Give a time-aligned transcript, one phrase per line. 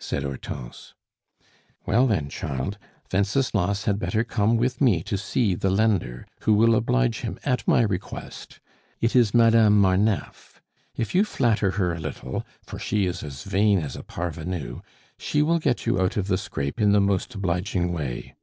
[0.00, 0.94] said Hortense.
[1.86, 2.76] "Well, then, child,
[3.12, 7.68] Wenceslas had better come with me to see the lender, who will oblige him at
[7.68, 8.58] my request.
[9.00, 10.60] It is Madame Marneffe.
[10.96, 14.80] If you flatter her a little for she is as vain as a parvenue
[15.20, 18.34] she will get you out of the scrape in the most obliging way.